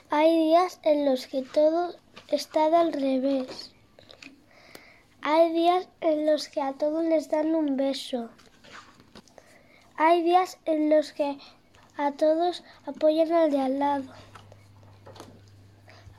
Hay 0.09 0.39
días 0.39 0.81
en 0.85 1.05
los 1.05 1.27
que 1.27 1.43
todo 1.43 1.95
está 2.29 2.65
al 2.65 2.95
revés. 2.95 3.75
Hay 5.21 5.53
días 5.53 5.87
en 6.01 6.25
los 6.25 6.49
que 6.49 6.63
a 6.63 6.73
todos 6.73 7.05
les 7.05 7.29
dan 7.29 7.55
un 7.55 7.77
beso. 7.77 8.31
Hay 9.97 10.23
días 10.23 10.59
en 10.65 10.89
los 10.89 11.13
que 11.13 11.37
a 11.99 12.13
todos 12.13 12.65
apoyan 12.87 13.33
al 13.35 13.51
de 13.51 13.61
al 13.61 13.79
lado. 13.79 14.11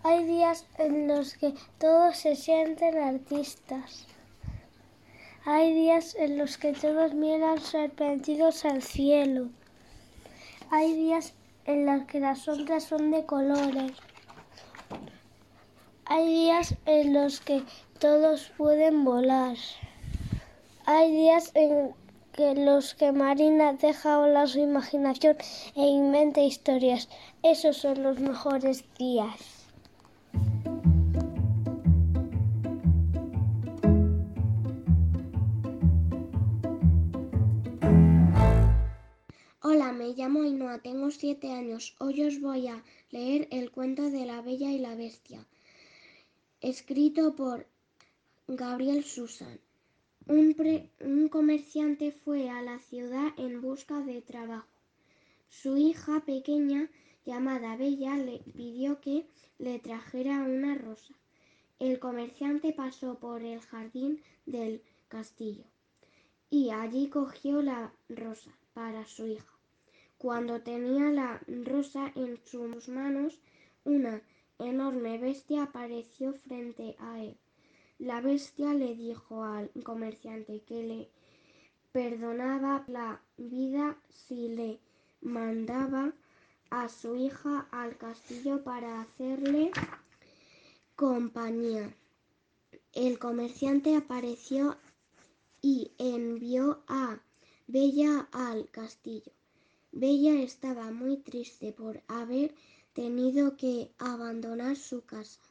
Hay 0.03 0.23
días 0.23 0.67
en 0.77 1.07
los 1.07 1.33
que 1.35 1.55
todos 1.79 2.15
se 2.15 2.35
sienten 2.35 2.95
artistas. 2.99 4.05
Hay 5.51 5.73
días 5.73 6.13
en 6.13 6.37
los 6.37 6.59
que 6.59 6.73
todos 6.73 7.15
miran 7.15 7.59
sorprendidos 7.59 8.65
al 8.65 8.83
cielo. 8.83 9.47
Hay 10.69 10.93
días 10.93 11.33
en 11.65 11.87
los 11.87 12.03
que 12.03 12.19
las 12.19 12.41
sombras 12.41 12.83
son 12.83 13.09
de 13.09 13.25
colores. 13.25 13.93
Hay 16.05 16.27
días 16.27 16.75
en 16.85 17.13
los 17.15 17.39
que 17.39 17.63
todos 17.97 18.51
pueden 18.57 19.03
volar. 19.03 19.57
Hay 20.85 21.11
días 21.13 21.49
en 21.55 21.95
que 22.31 22.53
los 22.53 22.93
que 22.93 23.11
Marina 23.11 23.73
deja 23.73 24.19
volar 24.19 24.47
su 24.47 24.59
imaginación 24.59 25.35
e 25.75 25.81
inventa 25.81 26.41
historias. 26.41 27.09
Esos 27.41 27.75
son 27.77 28.03
los 28.03 28.19
mejores 28.19 28.83
días. 28.99 29.58
Me 40.09 40.15
llamo 40.15 40.41
Ainhoa, 40.41 40.79
tengo 40.79 41.11
siete 41.11 41.51
años. 41.51 41.95
Hoy 41.99 42.23
os 42.23 42.41
voy 42.41 42.67
a 42.67 42.83
leer 43.11 43.47
el 43.51 43.69
cuento 43.69 44.09
de 44.09 44.25
la 44.25 44.41
Bella 44.41 44.71
y 44.71 44.79
la 44.79 44.95
Bestia, 44.95 45.45
escrito 46.61 47.35
por 47.35 47.67
Gabriel 48.47 49.03
Susan. 49.03 49.59
Un, 50.25 50.55
un, 51.01 51.29
comerciante 51.29 52.11
fue 52.11 52.49
a 52.49 52.63
la 52.63 52.79
ciudad 52.79 53.27
en 53.37 53.61
busca 53.61 54.01
de 54.01 54.23
trabajo. 54.23 54.73
Su 55.47 55.77
hija 55.77 56.21
pequeña, 56.25 56.89
llamada 57.23 57.77
Bella, 57.77 58.17
le 58.17 58.39
pidió 58.39 58.99
que 59.01 59.27
le 59.59 59.77
trajera 59.77 60.41
una 60.41 60.73
rosa. 60.73 61.13
El 61.77 61.99
comerciante 61.99 62.73
pasó 62.73 63.19
por 63.19 63.43
el 63.43 63.59
jardín 63.59 64.23
del 64.47 64.81
castillo 65.07 65.65
y 66.49 66.71
allí 66.71 67.09
cogió 67.09 67.61
la 67.61 67.93
rosa 68.09 68.49
para 68.73 69.05
su 69.05 69.27
hija. 69.27 69.58
Cuando 70.19 70.59
tenía 70.59 71.09
la 71.11 71.41
rosa 71.47 72.11
en 72.13 72.37
sus 72.43 72.89
manos, 72.89 73.39
una 73.85 74.21
enorme 74.59 75.17
bestia 75.17 75.63
apareció 75.63 76.33
frente 76.33 76.97
a 76.99 77.23
él. 77.23 77.37
La 77.99 78.19
bestia 78.19 78.73
le 78.73 78.95
dijo 78.95 79.45
al 79.45 79.71
comerciante 79.81 80.61
que 80.63 80.83
le 80.83 81.09
perdonaba 81.93 82.83
la 82.89 83.21
vida 83.37 83.97
si 84.09 84.49
le 84.49 84.81
mandaba 85.21 86.11
a 86.69 86.89
su 86.89 87.15
hija 87.15 87.69
al 87.71 87.95
castillo 87.97 88.61
para 88.61 88.99
hacerle 88.99 89.71
compañía. 90.97 91.95
El 92.91 93.19
comerciante 93.19 93.95
apareció 93.95 94.75
y 95.61 95.93
envió 95.97 96.83
a 96.89 97.21
Bella 97.67 98.27
al 98.33 98.69
castillo. 98.69 99.38
Bella 99.91 100.41
estaba 100.41 100.91
muy 100.91 101.17
triste 101.17 101.73
por 101.73 102.03
haber 102.07 102.53
tenido 102.93 103.57
que 103.57 103.91
abandonar 103.97 104.75
su 104.75 105.03
casa 105.03 105.41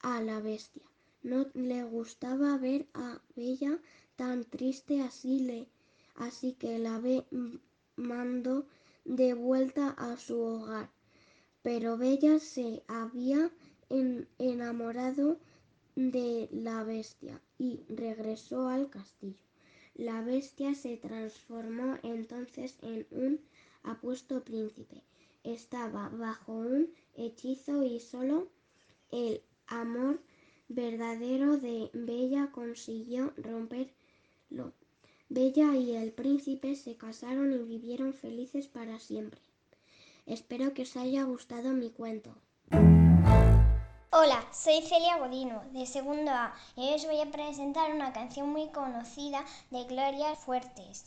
a 0.00 0.20
la 0.20 0.40
bestia. 0.40 0.82
No 1.22 1.46
le 1.54 1.82
gustaba 1.84 2.56
ver 2.58 2.86
a 2.94 3.20
Bella 3.34 3.80
tan 4.16 4.44
triste 4.44 5.02
así, 5.02 5.40
le, 5.40 5.68
así 6.14 6.52
que 6.52 6.78
la 6.78 6.98
ve, 7.00 7.24
mandó 7.96 8.66
de 9.04 9.34
vuelta 9.34 9.90
a 9.90 10.16
su 10.16 10.40
hogar. 10.40 10.88
Pero 11.62 11.96
Bella 11.96 12.38
se 12.38 12.82
había 12.86 13.50
enamorado 14.38 15.38
de 15.96 16.48
la 16.52 16.84
bestia 16.84 17.40
y 17.58 17.80
regresó 17.88 18.68
al 18.68 18.88
castillo. 18.90 19.44
La 19.94 20.22
bestia 20.22 20.74
se 20.74 20.96
transformó 20.96 21.98
entonces 22.02 22.76
en 22.80 23.06
un 23.10 23.40
apuesto 23.82 24.44
príncipe. 24.44 25.02
Estaba 25.44 26.08
bajo 26.08 26.52
un 26.52 26.92
hechizo 27.14 27.82
y 27.82 28.00
solo 28.00 28.48
el 29.10 29.42
amor 29.66 30.20
verdadero 30.68 31.56
de 31.56 31.90
Bella 31.92 32.50
consiguió 32.52 33.32
romperlo. 33.36 34.72
Bella 35.28 35.76
y 35.76 35.96
el 35.96 36.12
príncipe 36.12 36.76
se 36.76 36.96
casaron 36.96 37.52
y 37.52 37.58
vivieron 37.58 38.12
felices 38.12 38.68
para 38.68 38.98
siempre. 38.98 39.40
Espero 40.26 40.72
que 40.74 40.82
os 40.82 40.96
haya 40.96 41.24
gustado 41.24 41.70
mi 41.72 41.90
cuento. 41.90 42.34
Hola, 44.14 44.46
soy 44.52 44.82
Celia 44.82 45.16
Godino, 45.18 45.64
de 45.72 45.86
segundo 45.86 46.30
A, 46.30 46.54
y 46.76 46.92
os 46.92 47.06
voy 47.06 47.20
a 47.20 47.30
presentar 47.30 47.94
una 47.94 48.12
canción 48.12 48.50
muy 48.50 48.68
conocida 48.68 49.44
de 49.70 49.84
Gloria 49.84 50.36
Fuertes. 50.36 51.06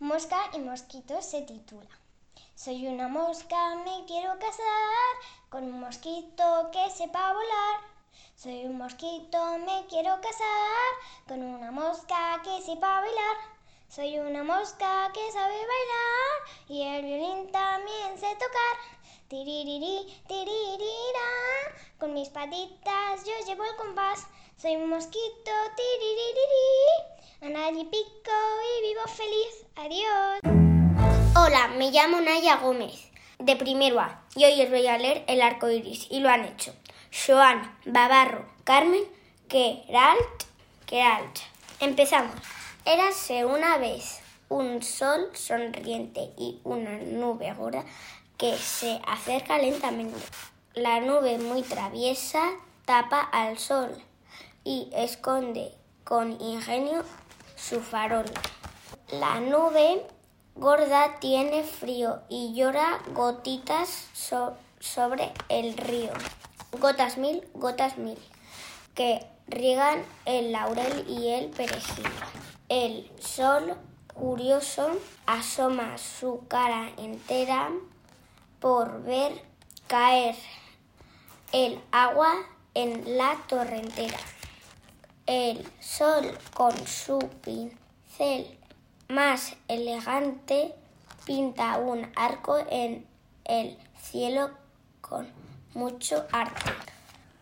Mosca 0.00 0.38
y 0.54 0.60
Mosquito 0.60 1.20
se 1.20 1.42
titula. 1.42 1.90
Soy 2.58 2.88
una 2.88 3.06
mosca, 3.06 3.76
me 3.84 4.04
quiero 4.08 4.36
casar 4.40 5.14
con 5.48 5.62
un 5.62 5.78
mosquito 5.78 6.70
que 6.72 6.90
sepa 6.90 7.32
volar. 7.32 7.80
Soy 8.34 8.66
un 8.66 8.78
mosquito, 8.78 9.58
me 9.58 9.86
quiero 9.86 10.20
casar 10.20 10.90
con 11.28 11.40
una 11.40 11.70
mosca 11.70 12.42
que 12.42 12.60
sepa 12.62 13.00
bailar. 13.00 13.36
Soy 13.88 14.18
una 14.18 14.42
mosca 14.42 15.08
que 15.14 15.30
sabe 15.30 15.54
bailar 15.54 16.36
y 16.66 16.82
el 16.82 17.04
violín 17.04 17.52
también 17.52 18.18
sé 18.18 18.26
tocar. 18.34 18.76
Tiririri, 19.28 20.20
tiririra, 20.26 21.28
con 22.00 22.12
mis 22.12 22.28
patitas 22.28 23.24
yo 23.24 23.34
llevo 23.46 23.62
el 23.66 23.76
compás. 23.76 24.26
Soy 24.56 24.74
un 24.74 24.88
mosquito, 24.88 25.52
tiririri, 25.76 27.06
a 27.40 27.48
nadie 27.50 27.84
pico 27.84 28.32
y 28.78 28.88
vivo 28.88 29.06
feliz. 29.06 29.64
Adiós. 29.76 30.67
Hola, 31.40 31.68
me 31.68 31.92
llamo 31.92 32.20
Naya 32.20 32.56
Gómez, 32.56 33.12
de 33.38 33.54
primero 33.54 34.00
A, 34.00 34.24
y 34.34 34.44
hoy 34.44 34.60
os 34.60 34.70
voy 34.70 34.84
a 34.88 34.98
leer 34.98 35.22
El 35.28 35.40
arco 35.40 35.70
iris, 35.70 36.08
y 36.10 36.18
lo 36.18 36.28
han 36.28 36.44
hecho 36.44 36.74
Joan, 37.12 37.78
Babarro, 37.86 38.44
Carmen, 38.64 39.04
Keralt, 39.46 40.42
Keralt. 40.84 41.38
Empezamos. 41.78 42.34
Érase 42.84 43.44
una 43.44 43.78
vez 43.78 44.18
un 44.48 44.82
sol 44.82 45.30
sonriente 45.32 46.32
y 46.36 46.58
una 46.64 46.98
nube 46.98 47.54
gorda 47.54 47.84
que 48.36 48.58
se 48.58 49.00
acerca 49.06 49.58
lentamente. 49.58 50.18
La 50.74 50.98
nube 50.98 51.38
muy 51.38 51.62
traviesa 51.62 52.50
tapa 52.84 53.20
al 53.20 53.58
sol 53.58 53.92
y 54.64 54.90
esconde 54.92 55.72
con 56.02 56.32
ingenio 56.40 57.04
su 57.54 57.80
farol. 57.80 58.26
La 59.12 59.38
nube 59.38 60.04
gorda 60.58 61.20
tiene 61.20 61.62
frío 61.62 62.20
y 62.28 62.52
llora 62.52 63.00
gotitas 63.14 64.08
sobre 64.80 65.32
el 65.48 65.76
río. 65.76 66.10
Gotas 66.72 67.16
mil, 67.16 67.46
gotas 67.54 67.96
mil, 67.96 68.18
que 68.94 69.24
riegan 69.46 70.04
el 70.24 70.50
laurel 70.52 71.04
y 71.08 71.28
el 71.28 71.50
perejil. 71.50 72.06
El 72.68 73.10
sol 73.20 73.76
curioso 74.12 74.98
asoma 75.26 75.96
su 75.96 76.42
cara 76.48 76.90
entera 76.98 77.70
por 78.58 79.04
ver 79.04 79.40
caer 79.86 80.34
el 81.52 81.80
agua 81.92 82.34
en 82.74 83.16
la 83.16 83.36
torrentera. 83.46 84.18
El 85.26 85.64
sol 85.80 86.36
con 86.52 86.74
su 86.86 87.18
pincel 87.42 88.57
más 89.08 89.56
elegante 89.68 90.74
pinta 91.24 91.78
un 91.78 92.12
arco 92.14 92.58
en 92.70 93.06
el 93.44 93.78
cielo 94.02 94.50
con 95.00 95.26
mucho 95.72 96.26
arte. 96.30 96.70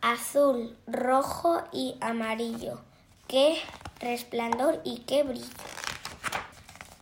Azul, 0.01 0.79
rojo 0.87 1.65
y 1.73 1.97
amarillo. 2.01 2.81
Qué 3.27 3.59
resplandor 3.99 4.81
y 4.85 5.01
qué 5.01 5.25
brillo. 5.25 5.47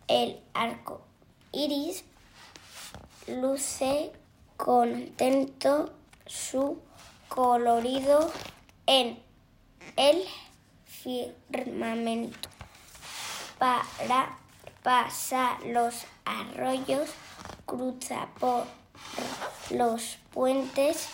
El 0.08 0.40
arco 0.54 1.02
iris 1.52 2.04
luce 3.26 4.12
contento 4.56 5.92
su 6.26 6.78
colorido 7.28 8.30
en 8.86 9.22
el 9.96 10.24
firmamento. 10.86 12.48
Para 13.58 14.38
pasar 14.84 15.64
los 15.64 16.04
arroyos, 16.26 17.08
cruza 17.64 18.28
por 18.38 18.66
los 19.70 20.18
puentes, 20.30 21.08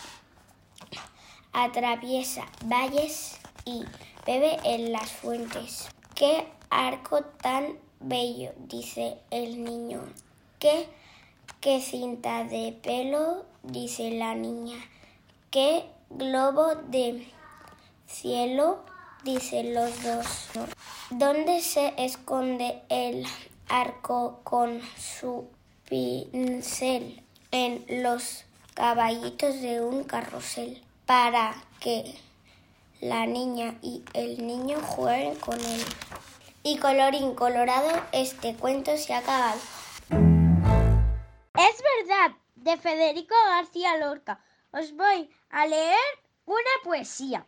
atraviesa 1.53 2.47
valles 2.65 3.39
y 3.65 3.85
bebe 4.27 4.59
en 4.65 4.91
las 4.91 5.13
fuentes. 5.13 5.89
¡Qué 6.17 6.49
arco 6.69 7.23
tan 7.23 7.79
bello! 8.01 8.51
dice 8.59 9.19
el 9.31 9.63
niño. 9.63 10.03
¿Qué, 10.59 10.89
qué 11.61 11.81
cinta 11.81 12.43
de 12.43 12.73
pelo? 12.73 13.47
dice 13.63 14.11
la 14.11 14.35
niña. 14.35 14.79
¿Qué 15.53 15.87
globo 16.11 16.75
de 16.75 17.25
cielo? 18.09 18.85
dicen 19.23 19.75
los 19.75 20.03
dos. 20.03 20.49
¿Dónde 21.11 21.61
se 21.61 21.95
esconde 21.97 22.83
el 22.89 23.27
arco 23.71 24.41
con 24.45 24.83
su 24.99 25.49
pincel? 25.89 27.23
En 27.53 28.03
los 28.03 28.45
caballitos 28.75 29.61
de 29.61 29.81
un 29.81 30.05
carrusel 30.05 30.83
para 31.07 31.55
que 31.81 32.15
la 33.01 33.27
niña 33.27 33.75
y 33.83 34.05
el 34.13 34.47
niño 34.47 34.79
jueguen 34.81 35.35
con 35.37 35.59
él. 35.59 35.85
Y 36.63 36.79
colorín 36.79 37.35
colorado, 37.35 37.91
este 38.13 38.55
cuento 38.55 38.97
se 38.97 39.15
ha 39.15 39.19
acabado. 39.19 39.59
Es 40.11 41.83
verdad, 41.99 42.37
de 42.57 42.77
Federico 42.77 43.35
García 43.47 43.97
Lorca. 43.97 44.45
Os 44.73 44.95
voy 44.95 45.31
a 45.51 45.67
leer 45.67 45.97
una 46.45 46.71
poesía. 46.85 47.47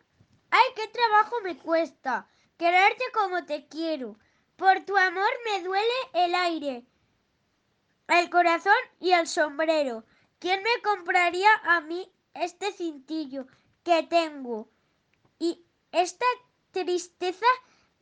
¡Ay, 0.51 0.69
qué 0.75 0.89
trabajo 0.89 1.37
me 1.45 1.57
cuesta! 1.57 2.27
Quererte 2.57 3.05
como 3.15 3.45
te 3.45 3.67
quiero. 3.67 4.17
Por 4.63 4.85
tu 4.85 4.97
amor 4.97 5.29
me 5.45 5.61
duele 5.65 5.93
el 6.13 6.37
aire, 6.37 6.87
el 8.07 8.31
corazón 8.31 8.73
y 9.01 9.11
el 9.11 9.27
sombrero. 9.27 10.05
¿Quién 10.39 10.63
me 10.63 10.81
compraría 10.85 11.49
a 11.65 11.81
mí 11.81 12.09
este 12.33 12.71
cintillo 12.71 13.49
que 13.83 14.05
tengo 14.05 14.69
y 15.41 15.67
esta 15.91 16.27
tristeza 16.71 17.45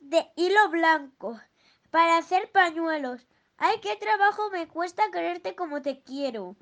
de 0.01 0.31
hilo 0.35 0.69
blanco 0.69 1.41
para 1.89 2.17
hacer 2.17 2.51
pañuelos? 2.51 3.25
¡Ay, 3.57 3.79
qué 3.81 3.95
trabajo 3.95 4.51
me 4.51 4.67
cuesta 4.67 5.09
quererte 5.09 5.55
como 5.55 5.81
te 5.81 6.03
quiero! 6.03 6.55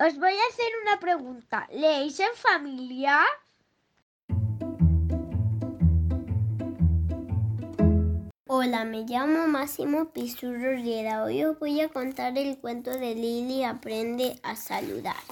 Os 0.00 0.18
voy 0.18 0.32
a 0.32 0.48
hacer 0.48 0.72
una 0.82 0.98
pregunta. 0.98 1.68
¿Leéis 1.70 2.18
en 2.18 2.34
familia? 2.34 3.24
Hola, 8.50 8.86
me 8.86 9.02
llamo 9.02 9.46
Máximo 9.46 10.06
Pisurro 10.06 10.72
Riera. 10.72 11.22
Hoy 11.22 11.44
os 11.44 11.58
voy 11.58 11.82
a 11.82 11.90
contar 11.90 12.38
el 12.38 12.56
cuento 12.56 12.90
de 12.92 13.14
Lili 13.14 13.62
Aprende 13.62 14.40
a 14.42 14.56
saludar. 14.56 15.22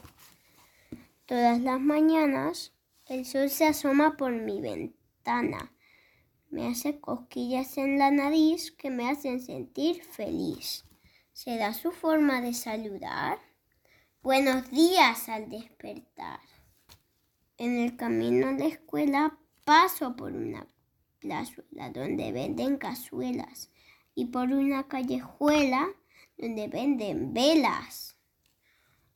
Todas 1.24 1.62
las 1.62 1.81
mañanas 1.81 2.74
el 3.07 3.24
sol 3.24 3.48
se 3.48 3.64
asoma 3.64 4.18
por 4.18 4.33
mi 4.33 4.61
ventana. 4.61 5.72
Me 6.50 6.66
hace 6.66 7.00
cosquillas 7.00 7.79
en 7.79 7.98
la 7.98 8.11
nariz 8.11 8.70
que 8.70 8.90
me 8.90 9.09
hacen 9.09 9.40
sentir 9.40 10.05
feliz. 10.05 10.85
¿Será 11.33 11.72
su 11.72 11.92
forma 11.92 12.42
de 12.42 12.52
saludar? 12.52 13.38
Buenos 14.22 14.70
días 14.70 15.31
al 15.31 15.48
despertar. 15.48 16.40
En 17.57 17.79
el 17.79 17.96
camino 17.96 18.48
a 18.48 18.52
la 18.52 18.66
escuela 18.66 19.38
paso 19.64 20.14
por 20.16 20.33
una 20.33 20.66
plazuela 21.18 21.90
donde 21.90 22.33
venden 22.33 22.76
cazuelas 22.76 23.70
y 24.14 24.26
por 24.26 24.52
una 24.52 24.88
callejuela 24.88 25.88
donde 26.38 26.68
venden 26.68 27.33
velas. 27.33 28.16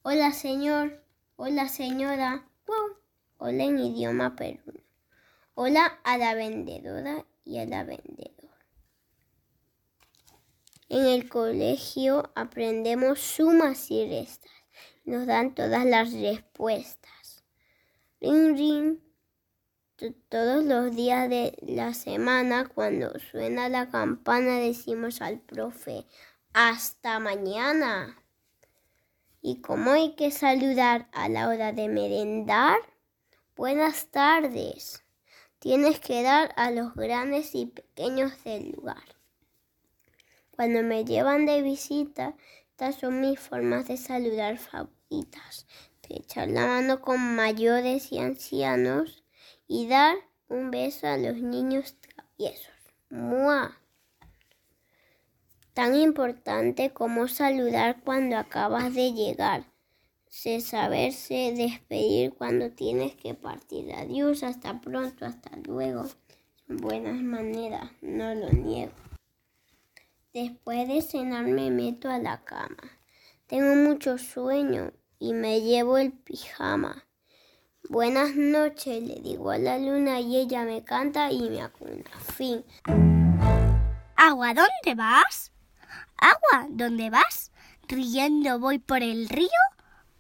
Hola 0.03 0.33
señor, 0.33 1.05
hola 1.37 1.69
señora, 1.69 2.49
hola 3.39 3.65
en 3.65 3.79
idioma 3.79 4.37
peruano. 4.37 4.81
Hola 5.55 6.01
a 6.05 6.17
la 6.17 6.35
vendedora 6.35 7.27
y 7.45 7.59
a 7.59 7.67
la 7.67 7.85
vendedora. 7.85 8.41
En 10.89 11.07
el 11.07 11.29
colegio 11.29 12.33
aprendemos 12.35 13.21
sumas 13.21 13.91
y 13.91 14.09
restas. 14.09 14.51
Nos 15.05 15.27
dan 15.27 15.55
todas 15.55 15.85
las 15.85 16.13
respuestas. 16.13 17.45
Ring, 18.21 18.57
ring, 18.57 18.99
todos 20.29 20.65
los 20.65 20.95
días 20.95 21.29
de 21.29 21.57
la 21.63 21.95
semana, 21.95 22.67
cuando 22.67 23.19
suena 23.19 23.69
la 23.69 23.91
campana, 23.91 24.57
decimos 24.57 25.21
al 25.21 25.41
profe, 25.41 26.07
hasta 26.53 27.19
mañana. 27.19 28.17
¿Y 29.43 29.61
cómo 29.61 29.93
hay 29.93 30.15
que 30.17 30.31
saludar 30.31 31.09
a 31.13 31.29
la 31.29 31.49
hora 31.49 31.73
de 31.73 31.89
merendar? 31.89 32.79
Buenas 33.57 34.07
tardes. 34.07 35.05
Tienes 35.59 36.01
que 36.01 36.23
dar 36.23 36.53
a 36.57 36.71
los 36.71 36.95
grandes 36.95 37.55
y 37.55 37.67
pequeños 37.67 38.33
del 38.45 38.71
lugar. 38.73 39.05
Cuando 40.51 40.83
me 40.83 41.05
llevan 41.05 41.47
de 41.47 41.63
visita, 41.63 42.35
estas 42.71 42.97
son 42.97 43.21
mis 43.21 43.39
formas 43.39 43.87
de 43.89 43.97
saludar 43.97 44.59
favoritas. 44.59 45.67
De 46.09 46.17
echar 46.17 46.49
la 46.49 46.67
mano 46.67 47.01
con 47.01 47.37
mayores 47.37 48.11
y 48.13 48.19
ancianos 48.19 49.20
y 49.73 49.87
dar 49.87 50.17
un 50.49 50.73
beso 50.73 51.07
a 51.07 51.17
los 51.17 51.37
niños 51.37 51.95
traviesos. 52.01 52.75
¡Mua! 53.09 53.79
Tan 55.75 55.95
importante 55.95 56.91
como 56.91 57.29
saludar 57.29 58.01
cuando 58.03 58.37
acabas 58.37 58.93
de 58.93 59.13
llegar. 59.13 59.63
Sé 60.29 60.61
saberse 60.61 61.55
despedir 61.57 62.35
cuando 62.35 62.73
tienes 62.73 63.15
que 63.15 63.35
partir. 63.35 63.95
Adiós, 63.95 64.43
hasta 64.43 64.81
pronto, 64.81 65.25
hasta 65.25 65.57
luego. 65.59 66.05
Son 66.67 66.77
buenas 66.79 67.23
maneras, 67.23 67.93
no 68.01 68.35
lo 68.35 68.51
niego. 68.51 68.93
Después 70.35 70.89
de 70.89 71.01
cenar 71.01 71.47
me 71.47 71.71
meto 71.71 72.11
a 72.11 72.19
la 72.19 72.43
cama. 72.43 72.99
Tengo 73.47 73.77
mucho 73.77 74.19
sueño 74.19 74.93
y 75.21 75.33
me 75.33 75.61
llevo 75.61 75.97
el 75.97 76.11
pijama. 76.11 77.05
Buenas 77.89 78.37
noches, 78.37 79.03
le 79.03 79.17
digo 79.17 79.51
a 79.51 79.59
la 79.59 79.77
luna 79.77 80.21
y 80.21 80.37
ella 80.37 80.63
me 80.63 80.85
canta 80.85 81.33
y 81.33 81.51
me 81.51 81.61
acuna. 81.61 82.05
Fin. 82.37 82.65
Agua, 84.15 84.55
¿dónde 84.55 84.95
vas? 84.95 85.51
Agua, 86.17 86.69
¿dónde 86.71 87.11
vas? 87.11 87.51
Riendo 87.89 88.61
voy 88.61 88.79
por 88.79 89.03
el 89.03 89.29
río 89.29 89.49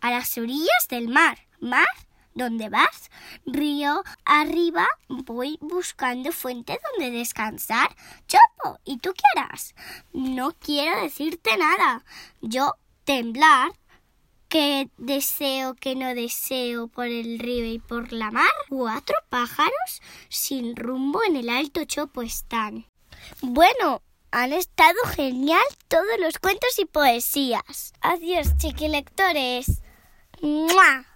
a 0.01 0.11
las 0.11 0.37
orillas 0.37 0.89
del 0.89 1.09
mar. 1.09 1.39
Mar, 1.61 1.87
¿dónde 2.35 2.71
vas? 2.71 3.09
Río, 3.47 4.03
arriba 4.25 4.89
voy 5.09 5.57
buscando 5.61 6.33
fuente 6.33 6.77
donde 6.91 7.17
descansar. 7.17 7.95
Chopo, 8.27 8.81
¿y 8.85 8.99
tú 8.99 9.13
qué 9.15 9.23
harás? 9.39 9.77
No 10.13 10.53
quiero 10.59 11.01
decirte 11.01 11.57
nada. 11.57 12.05
Yo 12.41 12.75
temblar 13.05 13.71
¿Qué 14.51 14.89
deseo, 14.97 15.77
que 15.77 15.95
no 15.95 16.13
deseo 16.13 16.89
por 16.89 17.07
el 17.07 17.39
río 17.39 17.65
y 17.67 17.79
por 17.79 18.13
la 18.13 18.33
mar? 18.33 18.51
Cuatro 18.69 19.15
pájaros 19.29 20.03
sin 20.29 20.75
rumbo 20.75 21.21
en 21.23 21.37
el 21.37 21.49
alto 21.49 21.85
chopo 21.85 22.21
están. 22.21 22.85
Bueno, 23.43 24.03
han 24.33 24.53
estado 24.53 24.99
genial 25.15 25.63
todos 25.87 26.19
los 26.19 26.39
cuentos 26.39 26.81
y 26.81 26.85
poesías. 26.85 27.93
Adiós, 28.01 28.57
chiquilectores. 28.57 29.83
¡Mua! 30.43 31.07